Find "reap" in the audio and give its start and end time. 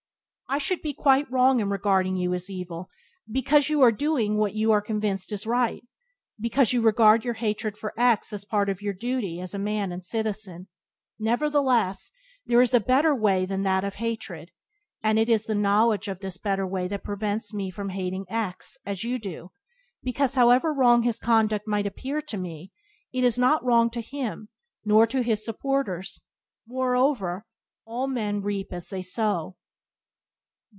28.41-28.73